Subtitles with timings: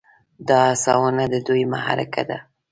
[0.47, 2.37] دا هڅونه د ودې محرکه ده.